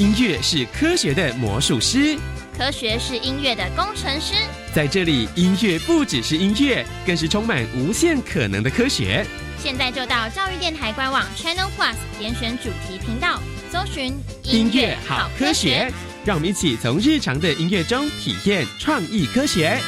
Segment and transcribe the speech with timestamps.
[0.00, 2.18] 音乐是科学的魔术师，
[2.56, 4.32] 科学是音乐的工程师。
[4.74, 9.22] 在这里，音乐不只是音乐，更是充满无限可能的科学。
[9.62, 15.92] 现在就到教育电台官网 Channel Plus 点选主题频道，搜寻音乐好科学，
[16.24, 19.78] 让我们一起从日常的音乐中体验创意科学。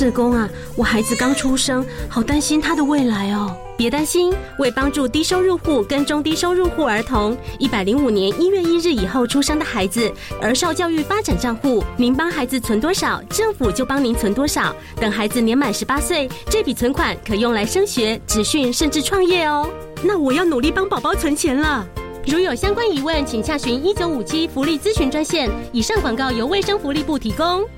[0.00, 3.54] 社工啊，我孩子刚出生，好担心他的未来哦。
[3.76, 10.10] 别担心，为帮助低收入户跟中低收入户儿童，一百零五年一月一日以后出生的孩子，
[10.40, 14.74] 儿少教育发展账户，您帮孩子存多少，政府就帮您存多少。
[14.96, 19.68] 等孩子年满十八岁，这笔存款可用来升学、职训，甚至创业哦。
[20.02, 21.86] 那我要努力帮宝宝存钱了。
[22.26, 25.50] 如有相关疑问，请下询一九五七福利咨询专线。
[25.74, 27.68] 以上广告由卫生福利部提供。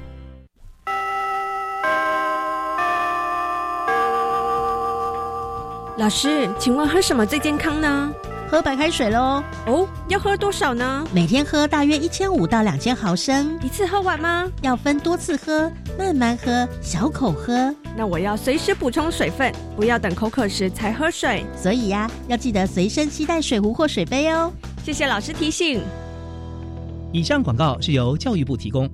[5.98, 8.10] 老师，请问喝什么最健康呢？
[8.48, 9.44] 喝白开水喽。
[9.66, 11.06] 哦，要喝多少呢？
[11.12, 13.58] 每天喝大约一千五到两千毫升。
[13.62, 14.50] 一次喝完吗？
[14.62, 17.74] 要分多次喝，慢慢喝，小口喝。
[17.94, 21.44] 那我要随时补充水分，不要等口渴时才喝水。
[21.54, 24.50] 所以呀，要记得随身携带水壶或水杯哦。
[24.82, 25.82] 谢谢老师提醒。
[27.12, 28.88] 以上广告是由教育部提供。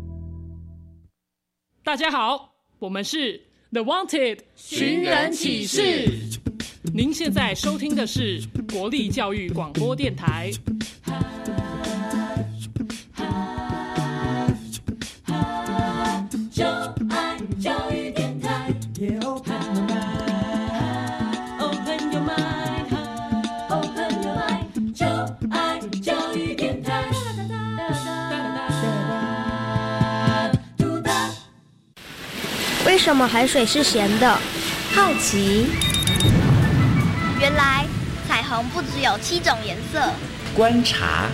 [1.85, 6.11] 大家好，我们是 The Wanted 寻人启事。
[6.95, 10.51] 您现在收听的是国立教育广播电台。
[32.87, 34.39] 为什么海水是咸的？
[34.95, 35.88] 好奇。
[38.65, 40.01] 不只有七种颜色。
[40.57, 41.27] 观察。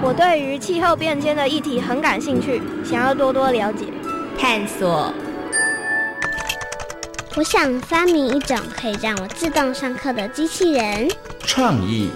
[0.00, 3.86] 我对于气候变迁的议题很感兴趣，想要多多了解。
[4.38, 5.12] 探索。
[7.36, 11.08] 我想发明一种可以让我自动上课的机器人。
[11.40, 12.10] 创意。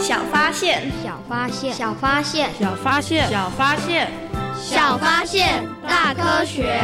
[0.00, 4.12] 小发现，小发现，小发现，小发现，小发现，
[4.60, 6.80] 小发现，大科学。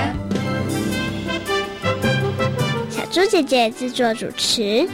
[3.13, 4.89] 朱姐姐制作主持。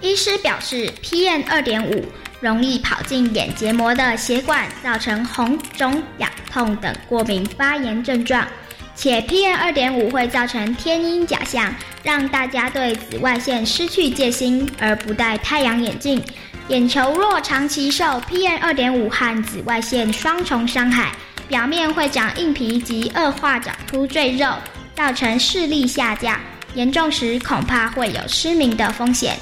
[0.00, 2.04] 医师表示，PM 二点五
[2.40, 8.46] 容易跑进眼结膜的血管，造成红肿、痒痛等过敏发炎症状。
[8.94, 11.74] 且 PM 二点五会造成天阴假象，
[12.04, 16.22] 让大家对紫外线失去戒心，而不戴太阳眼镜。
[16.68, 21.12] 眼球若长期受 PM 二点五和紫外线双重伤害，
[21.48, 24.46] 表面会长硬皮及恶化长出赘肉，
[24.94, 26.38] 造成视力下降，
[26.74, 29.36] 严重时恐怕会有失明的风险。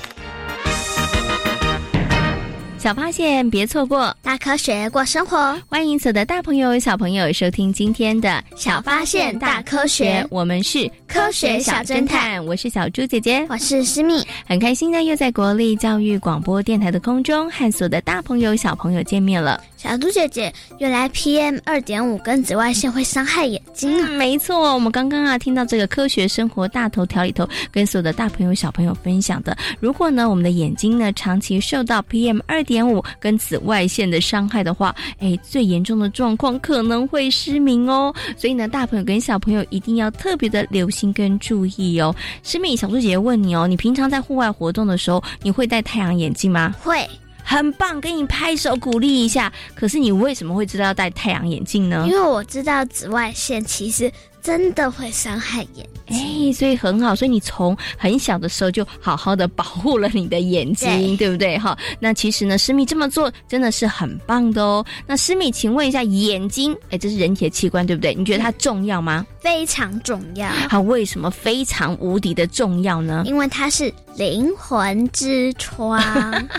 [2.80, 5.54] 小发现，别错过大科学过生活。
[5.68, 12.42] 欢迎所有的大朋友、小朋友收听今天的《小发现大科学》，我们是科学小侦探。
[12.46, 19.62] 我是小猪姐姐，我是思密，很开心呢，又在国立教育广播电台的空中和所有的大朋友、小朋友见面了。
[19.82, 24.08] 小猪姐姐，原来 PM 二点五跟紫外线会伤害眼睛啊！
[24.10, 38.14] 没错，我们刚刚啊听到这个科学生活大头条里头，跟所有的大朋友、小朋友分享的，如果呢我们的眼睛呢长期受到 PM 二点五跟紫外线的伤害的话，哎，最严重的状况可能会失明哦。
[38.36, 42.14] 所以呢，大朋友跟小朋友一定要特别的留心跟注意哦。
[42.42, 46.74] 失明，小猪姐姐问你哦，你平常在户外活动的时候，你会戴太阳眼镜吗？
[46.82, 47.08] 会。
[47.44, 49.52] 很棒，给你拍手鼓励一下。
[49.74, 52.04] 可是你为什么会知道要戴太阳眼镜呢？
[52.06, 54.10] 因为我知道紫外线其实
[54.42, 57.14] 真的会伤害眼睛，哎，所以很好。
[57.14, 61.58] 所以你从很小的时候就好好的保护了你的眼睛，对不对？
[61.58, 64.84] 哈，那其实呢，思密这么做真的是很棒的哦。
[65.06, 68.14] 那思密，请问一下，眼睛，哎，这是人体的器官，对不对？
[68.14, 69.26] 你觉得它重要吗？
[69.40, 70.50] 非常重要。
[70.68, 73.22] 它为什么非常无敌的重要呢？
[73.26, 76.00] 因为它是灵魂之窗。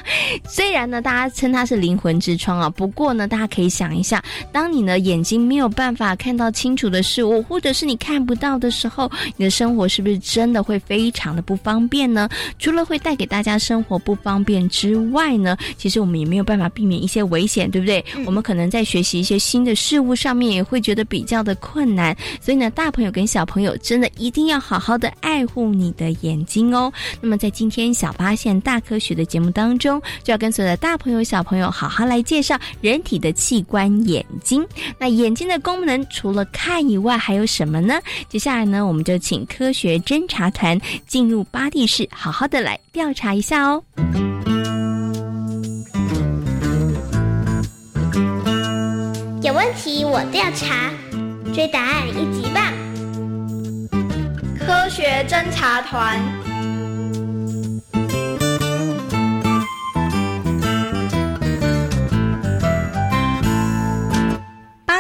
[0.48, 12.28] 虽然呢，大家称它是灵魂之窗啊，不过呢，大家可以想一下，当你呢眼睛没有办法看到清楚的事物，或者者是你看不到的时候，你的生活是不是真的会非常的不方便呢？
[12.60, 18.04] 除了会带给大家生活不方便之外呢，其实我们也没有办法避免一些危险，对不对？
[18.26, 26.92] 我们可能在学习一些新的事物上面也会觉得比较的困难，所以呢，大朋友跟小朋友真的一定要好好的爱护你的眼睛哦。
[27.22, 34.66] 那么在今天小发现大科学的节目当中，就要跟所有的大朋友小朋友好好来介绍人体的器官——眼睛。
[34.98, 38.00] 那眼睛的功能除了看以外，还有什么呢？
[38.30, 43.84] 接下来呢，我们就请科学侦查团进入巴蒂市，好好的来调查一下哦。
[49.42, 50.92] 有问题我调查，
[51.54, 52.64] 追答案一级棒！
[54.60, 56.51] 科学侦查团。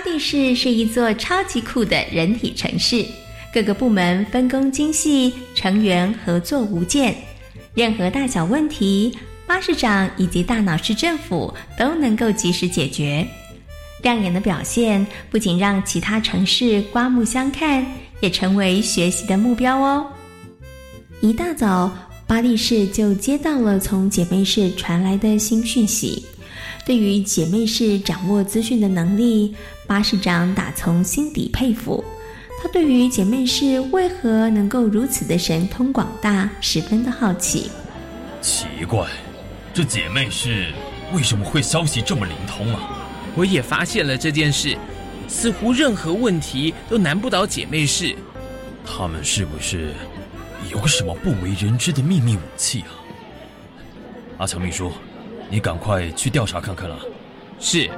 [0.01, 3.05] 巴蒂市是一座超级酷的人体城市，
[3.53, 7.15] 各个部门分工精细，成员合作无间，
[7.75, 9.15] 任何大小问题，
[9.45, 13.23] 巴士长以及大脑市政府都能够及时解决。
[14.01, 17.85] 亮眼的表现不仅让其他城市刮目相看，
[18.21, 20.07] 也成为学习的目标哦。
[21.21, 21.95] 一大早，
[22.25, 26.25] 巴蒂市就接到了从姐妹市传来的新讯息。
[26.83, 29.53] 对于姐妹市掌握资讯的能力，
[29.91, 32.01] 巴士长打从心底佩服。
[32.63, 37.69] 他对于姐妹市为何能够如此的神通广大，十分的好奇。
[38.39, 39.05] 奇怪，
[39.73, 40.67] 这姐妹市
[41.11, 43.05] 为什么会消息这么灵通啊？
[43.35, 44.77] 我也发现了这件事，
[45.27, 48.15] 似乎任何问题都难不倒姐妹市。
[48.85, 49.91] 他们是不是
[50.71, 52.95] 有什么不为人知的秘密武器啊？
[54.37, 54.89] 阿强秘书，
[55.49, 56.97] 你赶快去调查看看了。
[57.59, 57.89] 是。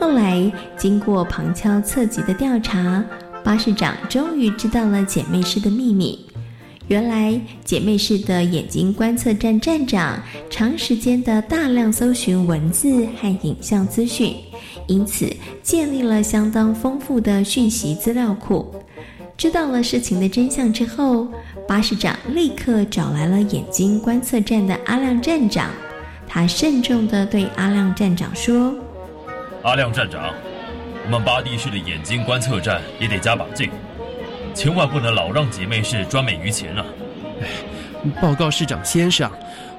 [0.00, 3.04] 后来经过旁敲侧击的调查，
[3.44, 6.18] 巴士长终于知道了姐妹市的秘密。
[6.88, 14.34] 原来姐妹市的眼睛观测站站长长时间的大量搜寻文字和影像资讯，
[14.86, 15.30] 因此
[15.62, 18.74] 建立了相当丰富的讯息资料库。
[19.36, 21.28] 知道了事情的真相之后，
[21.68, 25.70] 巴士长立刻找来了眼睛观测站的阿亮站长。
[26.26, 28.74] 他慎重地对阿亮站长说
[29.62, 30.32] ：“阿亮站长，
[31.04, 33.70] 我们巴蒂市的眼睛观测站也得加把劲。”
[34.52, 36.84] 千万不能老让姐妹市专美于前啊！
[37.40, 37.46] 哎，
[38.20, 39.30] 报告市长先生，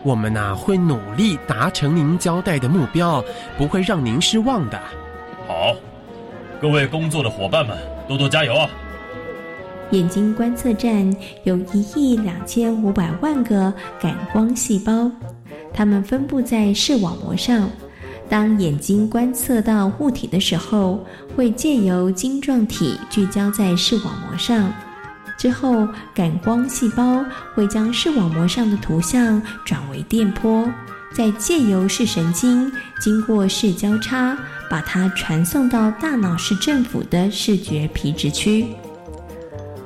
[0.01, 3.24] 我们呐会努力达成您交代的目标，
[3.57, 4.80] 不会让您失望的。
[5.45, 5.75] 好，
[6.62, 8.69] 各位工作的伙伴们，多多加油啊！
[9.89, 11.13] 眼睛观测站
[11.44, 15.12] 有一亿两千五百万个感光细胞，
[15.74, 17.69] 它们分布在视网膜上。
[18.31, 21.06] 当眼睛观测到物体的时候，
[21.36, 24.72] 会借由晶状体聚焦在视网膜上，
[25.38, 25.86] 之后
[26.16, 30.66] 感光细胞会将视网膜上的图像转为电波，
[31.13, 34.38] 再借由视神经经过视交叉，
[34.69, 38.66] 把它传送到大脑视政府的视觉皮质区。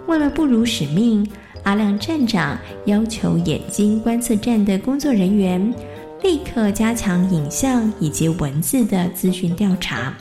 [0.06, 1.28] 为了不辱使命，
[1.64, 2.56] 阿亮站长
[2.86, 5.74] 要求眼睛观测站的工作人员。
[6.22, 10.14] 立刻加强影像以及文字的资讯调查。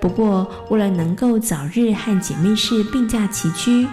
[0.00, 3.86] 不过，为了能够早日和姐妹市并驾齐驱，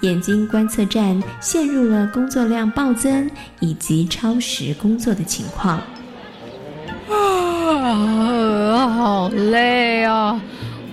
[0.00, 3.30] 眼睛观测站陷入了工作量暴增
[3.60, 5.80] 以及超时工作的情况。
[7.08, 10.40] 啊，好累啊！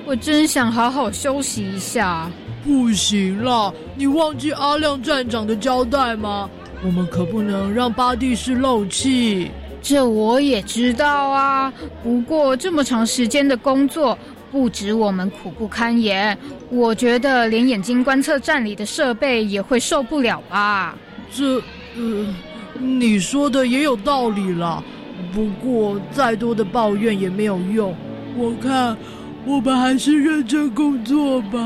[0.05, 2.29] 我真想好好休息一下。
[2.63, 6.49] 不行啦，你忘记阿亮站长的交代吗？
[6.83, 9.51] 我们可不能让巴蒂市漏气。
[9.87, 11.71] 这我也知道啊，
[12.03, 14.17] 不过这么长时间的工作，
[14.51, 16.35] 不止我们苦不堪言，
[16.71, 20.95] 我觉得连眼睛观测站里的设备也会受不了吧？
[21.31, 21.61] 这，
[21.97, 22.35] 呃，
[22.79, 24.83] 你说的也有道理了，
[25.31, 27.95] 不过再多的抱怨也没有用，
[28.35, 28.97] 我看
[29.45, 31.59] 我们还是认真工作吧。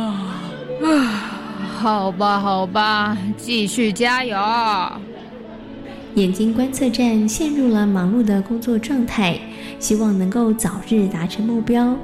[0.83, 1.39] 啊，
[1.79, 4.37] 好吧，好吧，继续加油。
[6.15, 9.39] 眼睛观测站陷入了忙碌的工作状态，
[9.79, 11.95] 希望能够早日达成目标。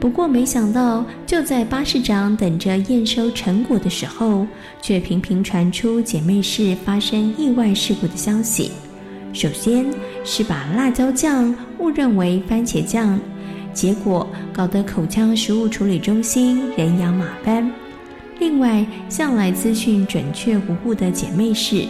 [0.00, 4.46] 不过，没想到就在巴士长等着验收成果的时候，
[4.80, 8.70] 却频频传出姐妹市发生意外事故的消息。
[9.32, 9.84] 首先
[10.24, 13.18] 是把辣椒酱误认为番茄酱，
[13.72, 17.68] 结果搞得口腔食物处理中心人仰马翻。
[18.38, 21.84] 另外，向来资讯准确无误的姐妹市。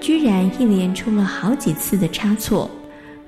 [0.00, 2.70] 居然一连出了好几次的差错，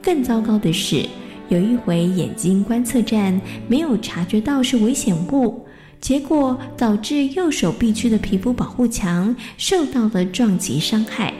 [0.02, 1.06] 更糟糕的是，
[1.48, 3.38] 有一回眼睛观测站
[3.68, 5.64] 没有察觉到是危险物，
[6.00, 11.32] 结果导致右手臂区的皮肤保护墙受到了撞击伤害。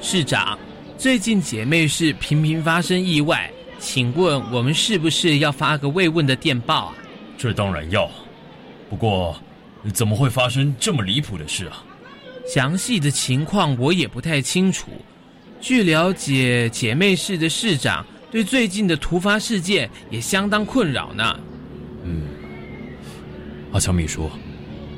[0.00, 0.58] 市长，
[0.98, 6.94] 最近姐妹市频频发生意外，请问我们是不是要发个慰问的电报啊？
[7.38, 8.10] 这当然要，
[8.90, 9.34] 不过
[9.92, 11.83] 怎么会发生这么离谱的事啊？
[12.46, 14.88] 详细的情况我也不太清楚。
[15.60, 21.40] 据了解，姐妹市的市长对最近的突发事件也相当困扰呢。
[22.04, 22.22] 嗯，
[23.72, 24.30] 阿强秘书，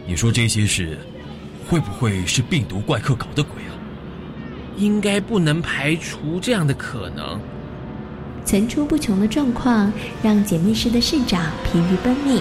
[0.06, 0.98] 你说这些事
[1.68, 3.72] 会不会是病毒怪客搞的鬼啊？
[4.76, 7.40] 应该不能排除这样的可能。
[8.44, 12.40] 层出不穷的状况让姐妹市的市长疲于奔命。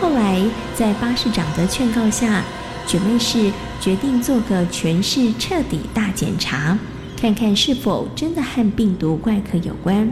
[0.00, 0.40] 后来，
[0.74, 2.42] 在巴市长的劝告下，
[2.86, 3.50] 姐妹市
[3.80, 6.78] 决定做个全市彻底大检查，
[7.16, 10.06] 看看是否真的和病毒怪客有关。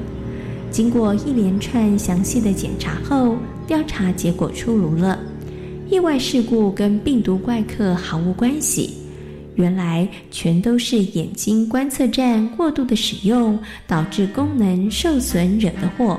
[0.70, 5.18] 经过一连串详细的检查后，调查结果出炉了，
[5.90, 8.94] 意外事故跟病毒怪客毫无关系。
[9.54, 16.18] 原来全都是眼睛观测站过度的使用，导致功能受损惹的祸。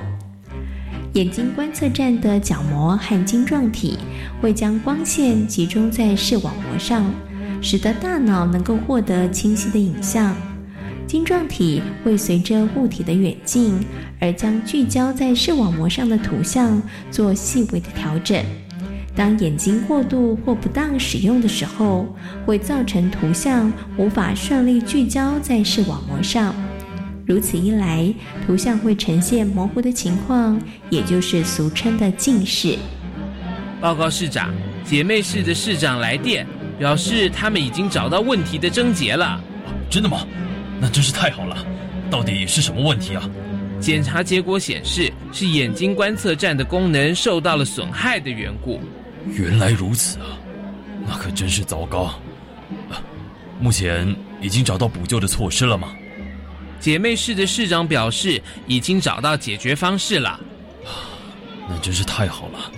[1.13, 3.97] 眼睛观测站的角膜和晶状体
[4.39, 7.11] 会将光线集中在视网膜上，
[7.61, 10.35] 使得大脑能够获得清晰的影像。
[11.07, 13.79] 晶状体会随着物体的远近
[14.19, 18.43] 而将聚焦在视网膜上的图像做细微的调整。
[19.15, 26.53] 当眼睛过度或不当使用的时候，会造成图像无法顺利聚焦在视网膜上。
[27.25, 28.13] 如此一来，
[28.45, 32.77] 图像会呈现模糊的情况，也就是俗称的近视。
[33.81, 34.53] 报告市长，
[34.85, 36.45] 姐妹市的市长来电，
[36.79, 39.39] 表示他们已经找到问题的症结了。
[39.89, 40.25] 真的吗？
[40.79, 41.57] 那真是太好了。
[42.09, 43.29] 到底是什么问题啊？
[43.79, 48.81] 检查结果显示，是眼睛观测站的功能受到了损害的缘故。
[49.27, 50.39] 原来如此啊，
[51.05, 52.13] 那可真是糟糕。
[53.59, 55.93] 目前已经找到补救的措施了吗？
[56.79, 60.39] 姐妹市的市长表示，已经找到解决方式了。
[61.69, 62.71] 那真是太好了。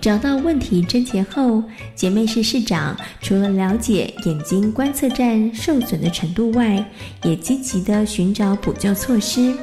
[0.00, 1.62] 找到问题症结后，
[1.94, 6.84] 姐妹市市长除了了解眼睛观测站受损的程度外，
[7.22, 9.54] 也积极的寻找补救措施。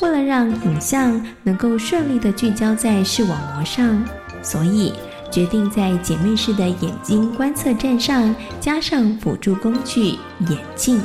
[0.00, 4.04] 为了让影像能够顺利的聚焦在视网膜上，
[4.42, 4.92] 所以。
[5.30, 10.14] 决定在姐妹市的眼睛观测站上加上辅助工具
[10.48, 10.98] 眼镜。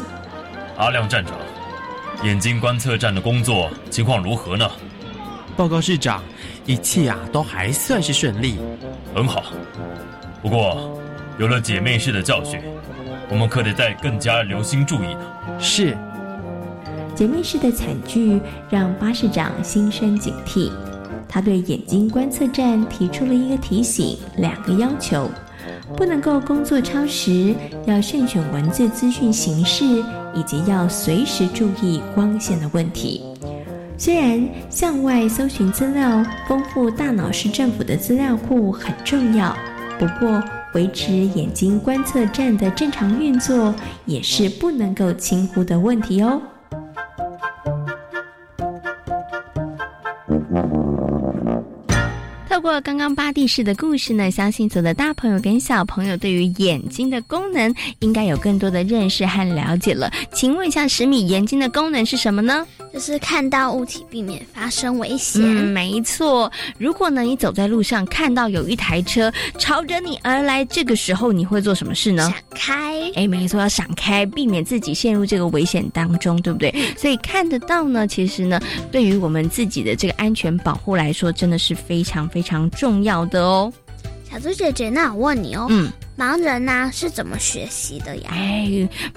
[0.77, 1.35] 阿亮站长，
[2.23, 4.65] 眼睛观测站的工作情况如何呢？
[5.55, 6.23] 报告市长，
[6.65, 8.55] 一切啊都还算是顺利，
[9.13, 9.43] 很好。
[10.41, 10.99] 不过，
[11.37, 12.59] 有了姐妹市的教训，
[13.29, 15.21] 我们可得再更加留心注意呢。
[15.59, 15.97] 是。
[17.15, 20.71] 姐妹市的惨剧让巴市长心生警惕。
[21.29, 25.29] 他对眼睛观测站提出了一个提醒，两个要求：
[25.95, 27.55] 不能够工作超时，
[27.85, 29.83] 要慎选文字资讯形式，
[30.33, 33.23] 以及要随时注意光线的问题。
[33.97, 39.55] 虽然向外搜寻资料、丰富大脑市政府的资料库很重要，
[39.97, 43.73] 不过维持眼睛观测站的正常运作
[44.05, 46.41] 也是不能够轻忽的问题哦。
[52.49, 60.11] 透过刚刚巴蒂式的故事呢，相信所有的大朋友跟小朋友对于眼睛的功能应该有更多的认识和了解了。
[60.33, 62.67] 请问一下，十米眼睛的功能是什么呢？
[62.93, 65.41] 就是看到物体，避免发生危险。
[65.43, 66.49] 嗯，没错。
[66.77, 72.31] 如果呢，你走在路上看到有一台车朝着你而来，这个时候你会做什么事呢？
[72.31, 73.11] 闪开。
[73.15, 76.71] 哎，没错，要闪开，避免自己陷入这个危险当中，对不对？
[76.95, 83.73] 所以看得到呢，其实呢，对于我们自己的这个安全保护来说，真的是非常非常重要的哦。
[84.29, 85.65] 小猪姐姐，那我问你哦。
[85.71, 85.91] 嗯。
[86.15, 88.29] 盲人呢是怎么学习的呀？
[88.31, 88.69] 哎，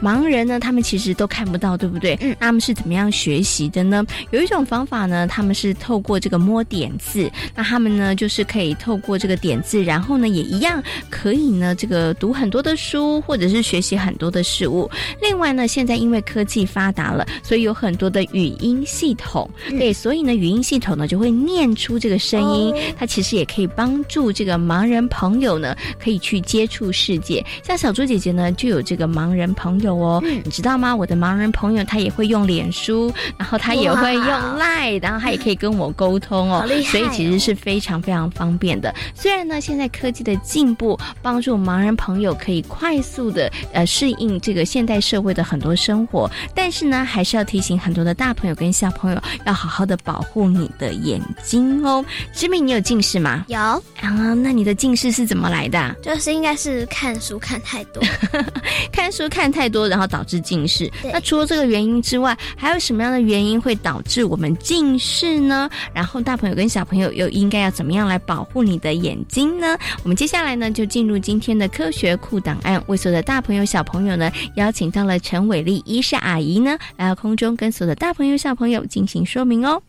[0.03, 2.17] 盲人呢，他们其实都看不到，对不对？
[2.23, 4.05] 嗯，他们是怎么样学习的呢？
[4.31, 14.91] 有一种方法呢，他们是透过这个摸点字，那他们呢就是可以透过这个点字，然后呢也一样可以呢这个读很多的书，或者是学习很多的事物。
[15.21, 26.86] 另外呢，现在因为科技发达了，所以有很多的语音系统，对，所以呢语音系统呢就会念出这个声音，它其实也可以帮助这个盲人朋友呢可以去接触。
[26.87, 27.45] 触世界。
[27.65, 30.95] 像小猪姐姐呢，就有这个盲人朋友哦，你知道吗？
[30.95, 38.95] 我的盲人朋友他也会用脸书，然后他也会用 Line，然后他也可以跟我沟通哦，所以其实是非常非常方便的。
[39.15, 52.05] 虽然呢，现在科技的进步帮助盲人朋友可以快速的呃适应这个现代社会的很多生活，但是呢，还是要提醒很多的大朋友跟小朋友要好好的保护你的眼睛哦。
[52.33, 53.45] 知敏，你有近视吗？
[53.49, 55.97] 有啊，那你的近视是怎么来的？
[56.03, 58.03] 就是应该是看书看太多，
[58.93, 60.91] 看书看太多，然后导致近视。
[61.05, 65.71] 那除了这个原因之外，还有什么样的原因会导致我们近视呢？
[65.95, 69.79] 然后大朋友跟小朋友又应该要怎么样来保护你的眼睛呢？
[70.03, 79.81] 我们接下来呢就进入今天的科学库档案，为所有的大朋友小朋友呢邀请到了陈伟丽医师阿姨呢来到空中跟所有的大朋友小朋友进行说明哦。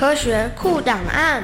[0.00, 1.42] 科学库档案。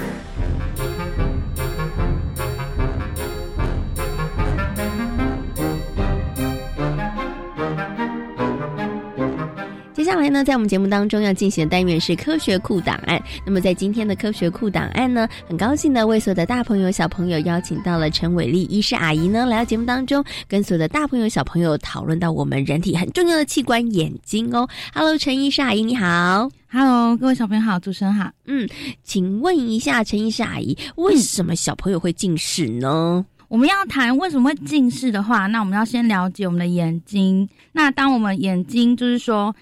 [10.06, 13.20] 下来呢，在我们节目当中要进行的单元是科学库档案。
[13.44, 24.68] 那么在今天的科学库档案呢，很高兴的为所有的大朋友小朋友邀请到了陈伟丽医师阿姨呢来到节目当中，跟所有的大朋友小朋友讨论到我们人体很重要的器官眼睛哦。
[24.94, 26.48] Hello，陈医师阿姨你好。
[26.70, 28.30] Hello，各位小朋友好，主持人好。
[28.44, 28.68] 嗯，
[29.02, 33.26] 请问一下陈医师阿姨，为什么小朋友会近视呢？
[33.48, 37.48] 我们要谈为什么会近视的话，那我们要先了解我们的眼睛。
[37.72, 39.52] 那当我们眼睛就是说，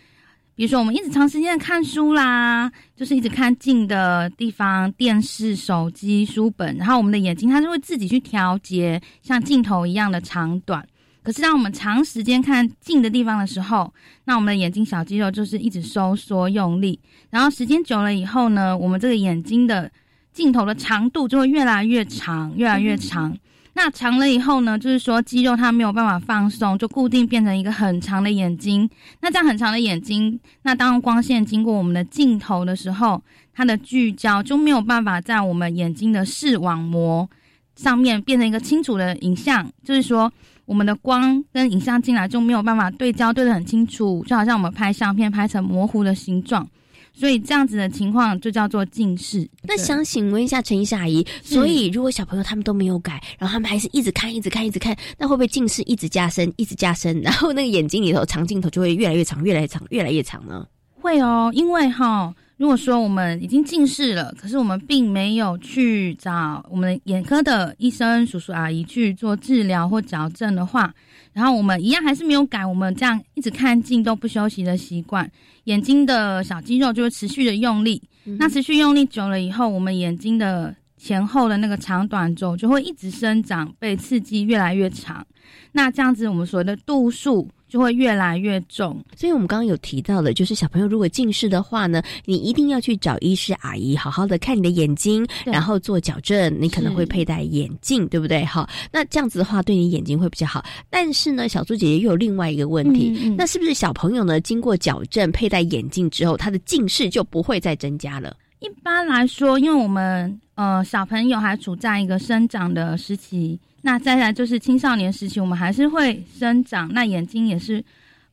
[0.57, 10.87] 比如说我们一直长时间的看书啦，就是一直看近的地方，电视、手机、书本，然后我们的眼睛它就会自己去调节像镜头一样的长短。
[11.25, 13.93] 可是当我们长时间看近的地方的时候，
[14.25, 19.91] 那我们的眼睛小肌肉就是一直收缩用力，然后时间久了以后呢，我们这个眼睛的
[20.33, 23.37] 镜头的长度就会越来越长，越来越长。
[23.75, 28.89] 那长了以后呢，就是说肌肉它没有办法放松，就固定变成一个很长的眼睛。
[29.21, 37.29] 那这样很长的眼睛，那当光线经过我们的镜头的时候，它的聚焦就没有办法在我们眼睛的视网膜
[37.77, 40.33] 上面变成一个清楚的影像，就是说。
[40.67, 46.67] 我们的光跟影像进来就没有办法对焦对得很清楚，就好像我们拍相片拍成模糊的形状，
[47.15, 49.49] 所以这样子的情况就叫做近视。
[49.63, 60.67] 那想请问一下陈医师阿姨，所以如果小朋友他们都没有改，然后他们还是一直看、一直看、一直看，那会不会近视一直加深、一直加深，然后那个眼睛里头长镜头就会越来越长、越来越长、越来越长呢？
[61.01, 62.35] 会哦，因为哈。
[62.57, 70.95] 如果说我们已经近视了，可是我们并没有去找我们眼科的医生叔叔阿姨去做治疗或矫正的话，
[71.35, 75.31] 然后我们一样还是没有改我们这样一直看镜都不休息的习惯，
[75.65, 78.03] 眼睛的小肌肉就会持续的用力。
[78.25, 85.27] 嗯、那持续用力久了以后，我们眼睛的前后的那个长短轴就会一直生长，被刺激越来越长。
[85.73, 87.51] 那这样子，我们所谓的度数。
[87.75, 96.57] 就会越来越重，所以我们刚刚有提到的，就是小朋友如果近视的话呢，你一定要去找医师阿姨好好的看你的眼睛，然后做矫正。
[96.61, 98.45] 你可能会佩戴眼镜，对不对？
[98.45, 100.65] 好，那这样子的话，对你眼睛会比较好。
[100.89, 108.37] 但是呢，小猪姐姐又有另外一个问题，嗯嗯、那是不是小朋友呢，经过矫正佩戴眼镜之后，他的近视就不会再增加了？
[108.61, 113.59] 一般来说，因为我们呃小朋友还处在一个生长的时期。
[113.85, 117.85] 那再来就是青少年时期，我们还是会生长，那眼睛也是，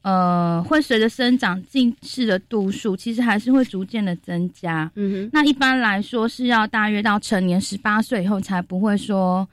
[0.01, 4.89] 呃，会随着生长近视的度数，其实还是会逐渐的增加。
[4.95, 9.45] 嗯哼，那一般来说是要大约到成年十八岁以后才不会说，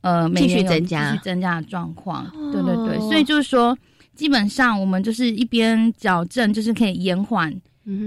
[0.00, 2.24] 呃，继续增加、继续增加的状况。
[2.34, 3.78] 哦、对对对，所以就是说，
[4.16, 7.54] 基本上我们就是一边矫正，就是可以延缓。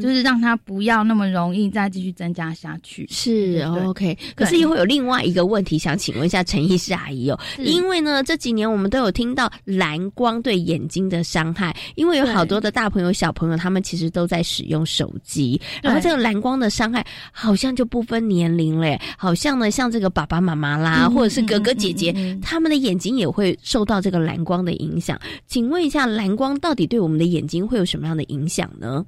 [0.01, 3.07] 就是让它不要那么容易再继续增加下去。
[3.09, 7.39] 是 OK，可是又会有另外一个问题，想请问一下陈医师阿姨哦。
[7.59, 25.19] 因为呢，这几年我们都有听到蓝光对眼睛的伤害，因为有好多的大朋友、小朋友，他们其实都在使用手机，然后这个蓝光的伤害好像就不分年龄嘞，好像呢，像这个爸爸妈妈啦，嗯或者是哥哥姐姐，他们的眼睛也会受到这个蓝光的影响。
[25.45, 29.05] 请问一下，蓝光到底对我们的眼睛会有什么样的影响呢？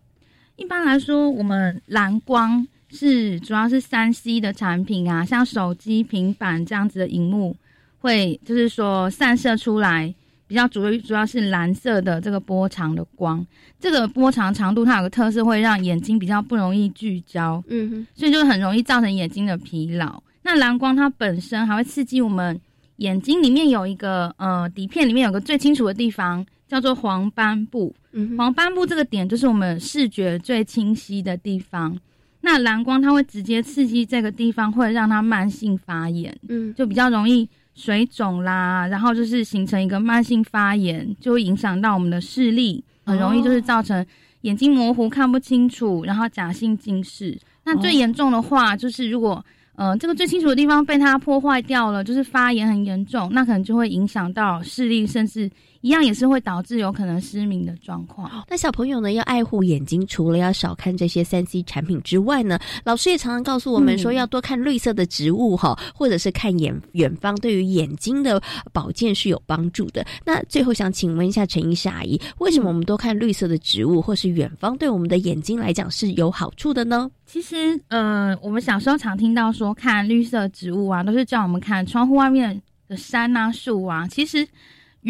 [0.60, 7.56] 一般来说，我们蓝光是主要是三 C 的产品啊，像手机、平板这样子的荧幕，
[8.00, 10.14] 会就是说散射出来
[10.48, 13.44] 比较主主要是蓝色的这个波长的光。
[13.80, 20.22] 这个波长长度它有个特色，会让眼睛比较不容易聚焦，嗯哼，所以就很容易造成眼睛的疲劳。
[20.44, 22.60] 那蓝光它本身还会刺激我们
[22.98, 26.46] 眼睛里面有一个呃底片里面有个最清楚的地方。
[26.70, 31.98] 叫做黄斑部，嗯黄斑部这个点就是我们视觉最清晰的地方。
[32.42, 44.06] 那蓝光它会直接刺激这个地方，会让它慢性发炎，嗯，就比较容易水肿啦，然后就是形成一个慢性发炎，就会影响到我们的视力，很容易就是造成
[44.42, 47.38] 眼睛模糊、看不清楚，然后假性近视。
[47.66, 49.44] 那最严重的话，就是如果
[49.76, 55.50] 嗯，这个最清楚的地方被它破坏掉了，就是发炎很严重，那可能就会影响到视力，甚至
[55.82, 58.46] 一样也是会导致有可能失明的状况。
[58.50, 68.42] 那小朋友呢，要爱护眼睛，除了要少看这些三 C 产品之外呢，老师也常常告诉我们说，要多看绿色的植物哈，或者是看远远方，对于眼睛的
[68.74, 70.06] 保健是有帮助的。
[70.26, 77.10] 那最后想请问一下陈医师阿姨，为什么我们多看绿色的植物或是远方，对我们的眼睛来讲是有好处的呢？
[77.26, 84.08] 其实，呃，我们小时候常听到说，看绿色植物啊，都是叫我们看窗户外面的山啊、树啊。
[84.08, 84.48] 其实，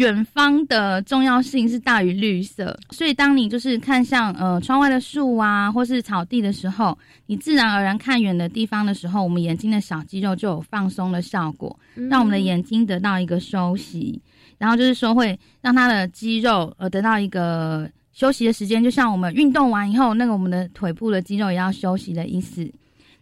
[0.00, 2.74] 远方的重要性是大于绿色。
[2.90, 14.18] 所以，当你就是看向呃窗外的树啊，或是草地的时候，你自然而然看远的地方的时候，我们眼睛的小肌肉就有放松的效果，让我们的眼睛得到一个休息。
[14.56, 17.86] 然后就是说，会让它的肌肉呃得到一个。
[18.12, 22.70] 休息的时间就像我们运动完以后，那个我们的腿部的肌肉也要休息的意思。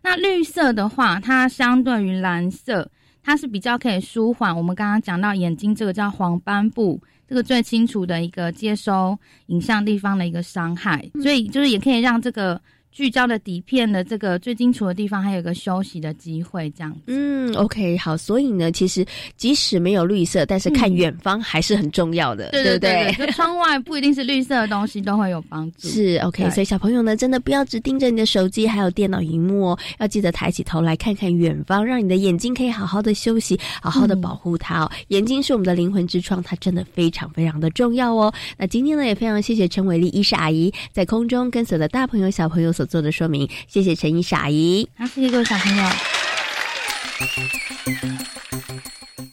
[0.03, 2.91] 那绿色的话，它相对于蓝色，
[3.29, 12.59] 它是比较可以舒缓我们刚刚讲到眼睛这个叫黄斑部，这个最清楚的一个接收影像地方的一个伤害，所以就是也可以让这个。
[12.91, 16.97] 聚焦的底片的这个最清楚的地方，还有一个休息的机会，这样。
[17.07, 18.17] 嗯，OK，好。
[18.17, 22.79] 所以呢，其实即使没有绿色，但是看远方还是很重要的，对对
[23.17, 23.27] 对？
[23.33, 25.87] 窗外不一定是绿色的东西都会有帮助。
[25.89, 34.91] 是 OK，所以小朋友呢，真的不要只盯着你的手机还有电脑荧幕哦，要记得抬起头来看看远方，让你的眼睛可以好好的休息，好好的保护它哦。
[35.09, 38.33] 眼睛是我们的灵魂之窗，它真的非常非常的重要哦。
[38.57, 42.73] 那今天呢，也非常谢谢陈伟丽医师阿姨在空中跟所有的大朋友小朋友。
[42.79, 45.85] 所做的说明，谢谢陈怡傻姨，好，谢谢各位小朋友。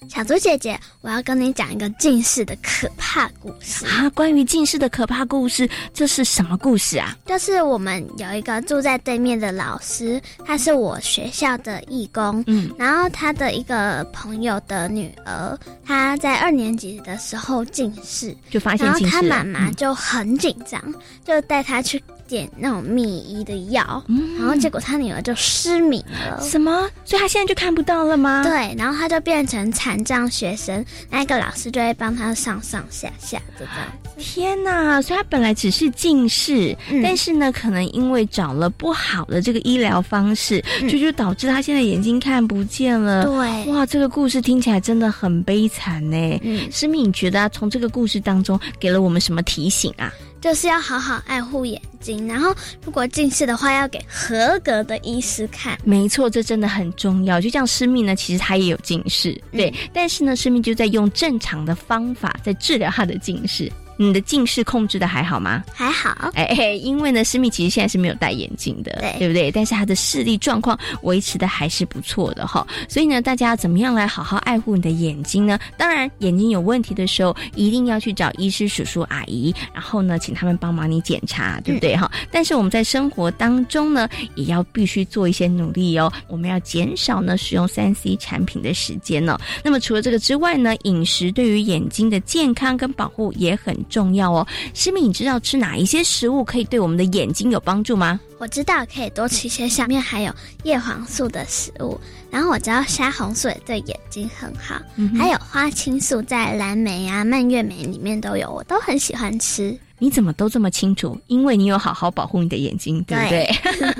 [0.09, 4.09] 小猪姐姐，我要跟你讲一个近视的可怕故事啊！
[4.11, 7.15] 关于近视的可怕故事，这是什么故事啊？
[7.25, 20.81] 就是我们有一个住在对面的老师，他是我学校的义工，嗯，然后他的一个朋友的女儿，她在二年级的时候近视，就发现近视，然后他妈妈就很紧张，
[21.23, 22.01] 就带他去。
[22.27, 24.03] 点那种秘医的药，
[24.39, 26.41] 然后结果他女儿就失明了。
[26.41, 26.89] 什么？
[27.03, 28.43] 所以他现在就看不到了吗？
[28.43, 33.73] 对，然后他就变成残障学生，那个老师就会帮他上上下下这样。
[34.17, 35.01] 天哪！
[35.01, 43.25] 所以他本来只是近视，但是呢，可能因为找了不好的这个医疗方式，就就导致他现在眼睛看不见了。
[43.25, 46.39] 对，哇，这个故事听起来真的很悲惨呢。
[46.43, 50.11] 嗯，诗敏，你觉得从这个故事当中给了我们什么提醒啊？
[50.45, 52.53] 就是要好好爱护眼睛，然后
[52.85, 55.75] 如果近视的话，要给合格的医师看。
[55.83, 57.41] 没错，这真的很重要。
[57.41, 63.71] 就像师命呢，其实他也有近视，对，但是呢，师命就在用正常的方法在治疗他的近视。
[63.97, 65.63] 你的近视控制的还好吗？
[65.73, 69.51] 还好，哎，因为呢，思密其实现在是没有戴眼镜的，对，对不对？
[69.51, 72.65] 但是他的视力状况维持的还是不错的哈。
[72.89, 75.57] 所以呢，大家怎么样来好好爱护你的眼睛呢？
[75.77, 82.11] 当然，眼睛有问题的时候，一定要去找医师、叔叔、阿姨，然后呢，请他们帮忙你检查，对不对哈？
[82.31, 86.11] 但是我们在生活当中呢，也要必须做一些努力哦。
[86.27, 89.39] 我们要减少呢使用三 C 产品的时间呢。
[89.63, 93.75] 那么除了这个之外呢，饮食对于眼睛的健康跟保护也很。
[93.89, 98.19] 重要哦，诗敏，你知道吃哪一些食物可以对我们的眼睛有帮助吗？
[98.37, 104.81] 我知道可以多吃一些下面含有叶黄素的食物，然后我知道虾红素也对眼睛很好，
[105.17, 109.77] 还有花青素在蓝莓啊、蔓越莓里面都有，我都很喜欢吃。
[109.97, 111.19] 你怎么都这么清楚？
[111.27, 113.49] 因为你有好好保护你的眼睛，对不对？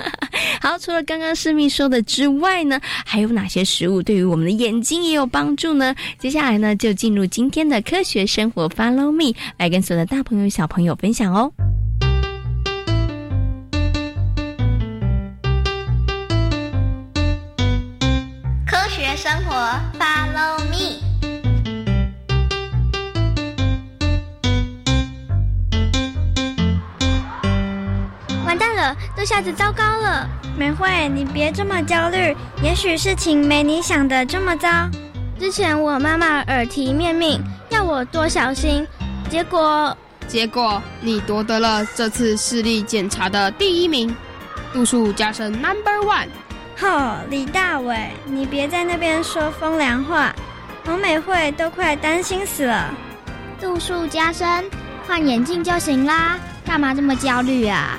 [0.61, 5.95] 好，除了刚刚师密说的之外呢，还有哪些食物对于我们的眼睛也有帮助呢？
[6.17, 11.51] 接下来呢，就进入今天的科学生活，Follow me，来跟所有的大朋友小朋友分享哦。
[18.65, 19.53] 科学生活
[19.99, 21.04] ，Follow me。
[29.15, 34.69] 这下子糟糕了，美惠，你别这么焦虑，也许事情没你想的这么糟。
[35.39, 38.85] 之前我妈妈耳提面命要我多小心，
[39.29, 39.95] 结果
[40.27, 44.15] 结果你夺得了这次视力检查的第一名，
[44.73, 46.27] 度数加深 Number One。
[46.77, 50.35] 吼，李大伟，你别在那边说风凉话，
[50.85, 52.93] 王美惠都快担心死了。
[53.61, 54.65] 度数加深，
[55.07, 57.97] 换眼镜就行啦，干嘛这么焦虑啊？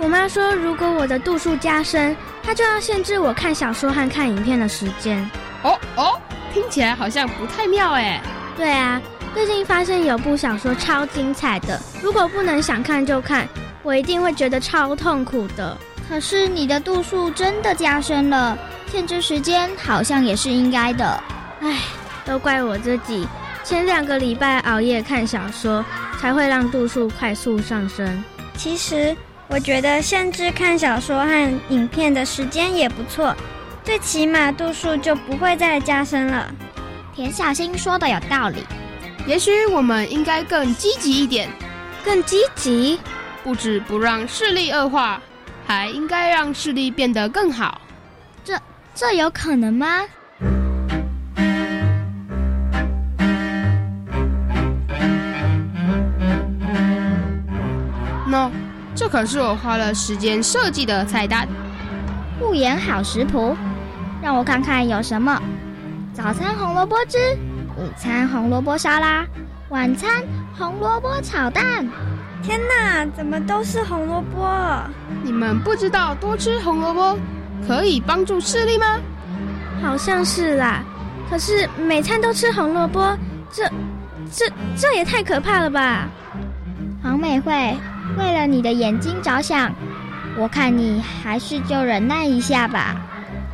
[0.00, 5.28] 我妈说，如果我的度数加深，她就要限制我看小说和看影片的时间。
[5.64, 6.20] 哦哦，
[6.54, 8.22] 听起来好像不太妙哎。
[8.56, 9.02] 对啊，
[9.34, 13.48] 最近发现有部小说超精彩的，如果不能想看就看，
[13.82, 15.76] 我一定会觉得超痛苦的。
[16.08, 18.56] 可是你的度数真的加深了，
[18.86, 21.20] 限制时间好像也是应该的。
[21.60, 21.76] 唉，
[22.24, 23.26] 都怪我自己，
[23.64, 25.84] 前两个礼拜熬夜看小说，
[26.20, 28.24] 才会让度数快速上升。
[28.56, 29.16] 其实。
[29.50, 33.34] 我觉得限制看小说和影片的时间也不错，
[33.82, 36.52] 最起码度数就不会再加深了。
[37.14, 38.64] 田小新说的有道理，
[39.26, 41.48] 也许我们应该更积极一点，
[42.04, 43.00] 更积极，
[43.42, 45.20] 不止不让视力恶化，
[45.66, 47.80] 还应该让视力变得更好。
[48.44, 48.54] 这
[48.94, 50.04] 这有可能吗？
[58.98, 61.46] 这可是我花了时间设计的菜单，
[62.40, 63.56] 护眼好食谱，
[64.20, 65.40] 让我看看有什么：
[66.12, 67.16] 早餐红萝卜汁，
[67.76, 69.24] 午餐红萝卜沙拉，
[69.68, 70.10] 晚餐
[70.52, 71.88] 红萝卜炒蛋。
[72.42, 74.48] 天哪，怎么都是红萝卜？
[75.22, 77.16] 你们不知道多吃红萝卜
[77.68, 78.98] 可以帮助视力吗？
[79.80, 80.82] 好像是啦，
[81.30, 83.16] 可是每餐都吃红萝卜，
[83.52, 83.64] 这、
[84.32, 86.08] 这、这也太可怕了吧！
[87.00, 87.76] 黄美惠。
[88.18, 89.72] 为了你的眼睛着想，
[90.36, 92.96] 我看你还是就忍耐一下吧。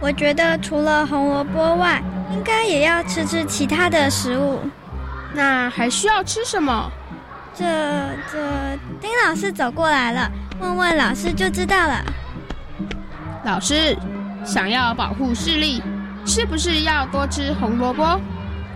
[0.00, 4.60] 我觉得除了红萝卜外，应该也要吃吃其他的食物。
[5.32, 6.90] 那还需要吃什么？
[7.54, 7.64] 这
[8.32, 12.04] 这，丁老师走过来了，问问老师就知道了。
[13.44, 13.96] 老师，
[14.44, 15.82] 想要保护视力，
[16.26, 18.20] 是不是要多吃红萝卜？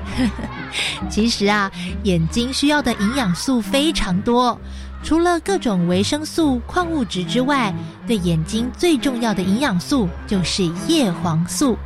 [1.10, 1.70] 其实啊，
[2.04, 4.58] 眼睛需要的营养素非常多。
[5.02, 7.72] 除了各种维生素、矿物质之外，
[8.06, 11.76] 对眼睛最重要的营养素就是叶黄素。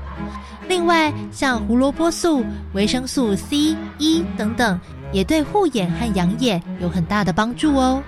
[0.68, 4.80] 另外，像胡萝卜素、维生素 C、E 等等，
[5.12, 8.02] 也对护眼和养眼有很大的帮助哦。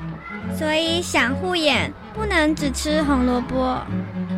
[0.57, 3.79] 所以，想护眼不能只吃红萝卜。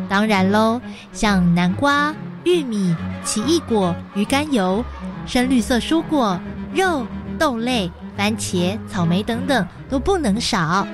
[0.09, 0.81] 当然喽，
[1.13, 4.83] 像南瓜、玉米、奇异果、鱼肝油、
[5.25, 6.39] 深绿色蔬果、
[6.73, 7.05] 肉、
[7.37, 7.89] 豆类。
[8.17, 10.85] 番茄、草莓等等都不能少，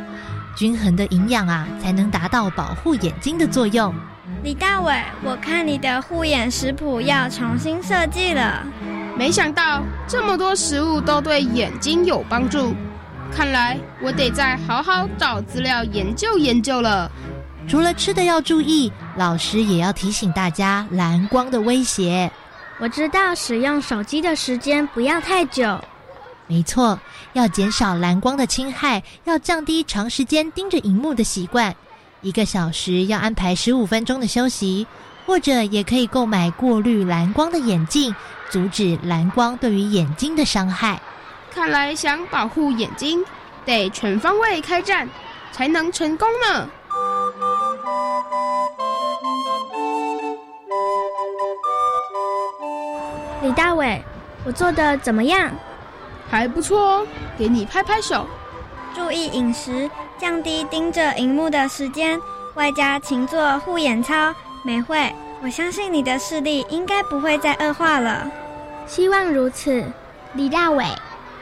[0.56, 3.96] 均衡的营养啊，才能达到保护眼睛的作用。
[4.44, 8.62] 李大伟，我看你的护眼食谱要重新设计了。
[9.18, 12.76] 没想到这么多食物都对眼睛有帮助，
[13.32, 17.10] 看来我得再好好找资料研究研究了。
[17.68, 22.30] 除了吃的要注意，老师也要提醒大家蓝光的威胁。
[22.80, 25.80] 我知道使用手机的时间不要太久。
[26.48, 27.00] 没错，
[27.34, 31.76] 要减少蓝光的侵害，要降低长时间盯着荧幕的习惯。
[32.22, 34.88] 一个小时要安排十五分钟的休息，
[35.26, 38.16] 或者也可以购买过滤蓝光的眼镜，
[38.50, 41.02] 阻止蓝光对于眼睛的伤害。
[41.52, 43.24] 看来想保护眼睛，
[43.66, 45.10] 得全方位开战，
[45.52, 46.70] 才能成功呢。
[53.42, 54.02] 李大伟，
[54.46, 55.52] 我做的怎么样？
[56.30, 57.08] 还不错哦，
[57.38, 58.26] 给你拍拍手。
[58.96, 62.20] 注意饮食，降低盯着荧幕的时间，
[62.56, 64.34] 外加勤做护眼操。
[64.64, 68.30] 美惠，我相信你的视力应该不会再恶化了。
[68.86, 69.84] 希望如此。
[70.36, 70.86] 李大伟，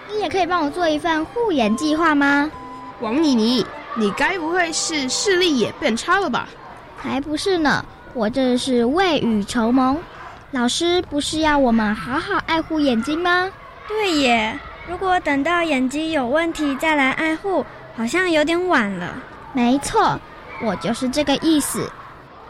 [0.10, 2.52] 你也可以帮我做一份护眼计划吗？
[3.00, 3.66] 王妮妮，
[3.96, 6.48] 你该不会是视力也变差了吧？
[7.02, 9.98] 才不是呢，我这是未雨绸缪。
[10.52, 13.50] 老师不是要我们好好爱护眼睛吗？
[13.88, 14.60] 对耶。
[14.88, 17.66] 如果等到眼睛有问题再来爱护，
[17.96, 19.16] 好像有点晚了。
[19.54, 20.20] 没错，
[20.62, 21.90] 我就是这个意思。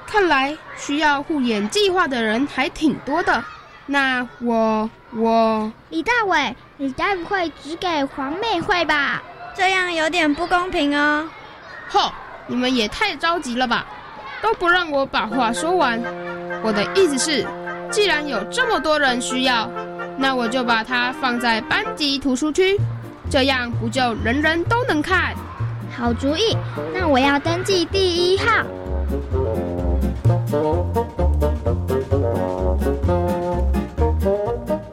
[0.08, 3.44] 看来需要护眼计划的人还挺多的。
[3.86, 9.22] 那我我李大伟，你该不会只给黄妹会吧？
[9.56, 11.30] 这样有点不公平哦。
[11.90, 12.12] 吼，
[12.48, 13.86] 你们也太着急了吧，
[14.42, 16.02] 都不让我把话说完。
[16.64, 17.46] 我的意思是，
[17.90, 19.70] 既然有这么多人需要。
[20.22, 22.80] 那我就把它放在班级图书区，
[23.30, 25.36] 这样不就人人都能看？
[25.98, 26.56] 好主意，
[26.94, 28.64] 那我要登记第一号。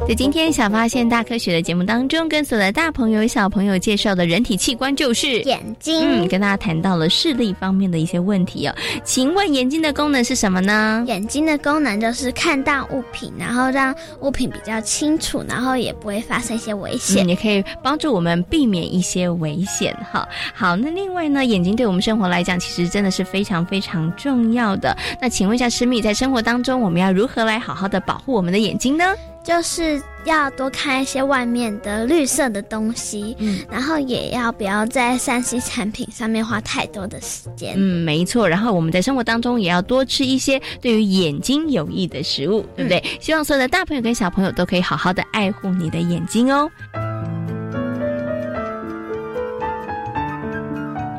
[0.08, 6.00] 在今天小发现大科学的节目当中，跟所有的大朋友小朋友介绍的人体器官就是眼睛。
[6.00, 8.74] 嗯，跟大家谈到了视力方面的一些问题哦。
[9.04, 11.04] 请问眼睛的功能是什么呢？
[11.06, 19.94] 眼睛的功能就是看到物品，然后让物品比较清楚，然后也不会发生一些危险，也可以帮助我们避免一些危险。
[20.10, 24.96] 哈，好，那另外呢，眼睛对我们生活来讲，其实真的是非常非常重要的。
[25.20, 29.04] 那请问一下，师米，在生活当中，我们要如何来好好的保护我们的眼睛呢？
[29.48, 37.72] 就是要多看一些外面的绿色的东西，嗯，然后也要不要在三 C 产品上面花太多的时间。
[37.74, 38.46] 嗯，没错。
[38.46, 43.02] 然后我们在生活当中也要多吃一些对于眼睛有益的食物，对不对？
[43.20, 46.70] 希望所有的大朋友跟小朋友都可以好好的爱护你的眼睛哦。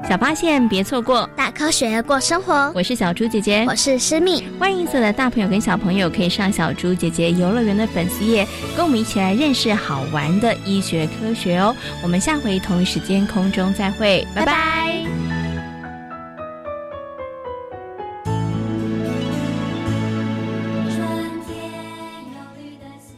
[0.09, 2.71] 小发现，别错过大科学过生活。
[2.73, 4.43] 我是小猪姐姐，我是诗密。
[4.57, 8.43] 欢迎所有的大朋友跟小朋友可以上小猪姐姐游乐园的粉丝页，
[8.75, 11.75] 跟我们一起来认识好玩的医学科学哦。
[12.01, 15.05] 我们下回同一时间空中再会，拜拜。